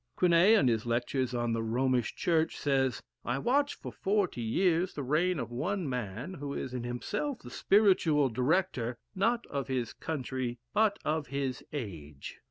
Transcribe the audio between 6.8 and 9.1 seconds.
himself the spiritual director,